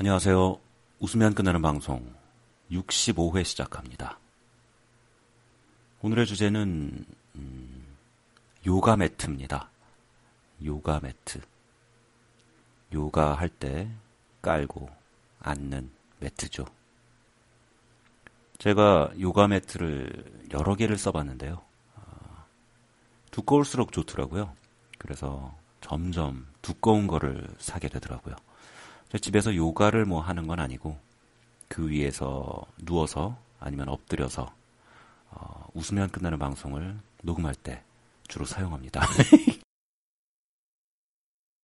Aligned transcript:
안녕하세요. 0.00 0.60
웃으면 1.00 1.34
끝나는 1.34 1.60
방송 1.60 2.14
65회 2.70 3.44
시작합니다. 3.44 4.16
오늘의 6.02 6.24
주제는 6.24 7.04
음, 7.34 7.96
요가 8.64 8.96
매트입니다. 8.96 9.68
요가 10.64 11.00
매트. 11.00 11.40
요가 12.92 13.34
할 13.34 13.48
때 13.48 13.90
깔고 14.40 14.88
앉는 15.40 15.90
매트죠. 16.20 16.64
제가 18.58 19.10
요가 19.18 19.48
매트를 19.48 20.46
여러 20.52 20.76
개를 20.76 20.96
써봤는데요. 20.96 21.60
어, 21.96 22.44
두꺼울수록 23.32 23.90
좋더라고요. 23.90 24.54
그래서 24.98 25.58
점점 25.80 26.46
두꺼운 26.62 27.08
거를 27.08 27.48
사게 27.58 27.88
되더라고요. 27.88 28.36
집에서 29.16 29.54
요가를 29.54 30.04
뭐 30.04 30.20
하는 30.20 30.46
건 30.46 30.60
아니고 30.60 30.98
그 31.68 31.88
위에서 31.88 32.64
누워서 32.78 33.36
아니면 33.60 33.88
엎드려서 33.88 34.52
어, 35.30 35.66
웃으면 35.74 36.10
끝나는 36.10 36.38
방송을 36.38 36.96
녹음할 37.22 37.54
때 37.54 37.82
주로 38.26 38.44
사용합니다. 38.44 39.02